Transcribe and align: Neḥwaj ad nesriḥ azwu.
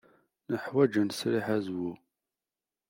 Neḥwaj 0.51 0.93
ad 1.01 1.05
nesriḥ 1.07 1.47
azwu. 1.57 1.91